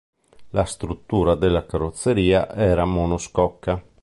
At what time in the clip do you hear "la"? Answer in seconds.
0.49-0.63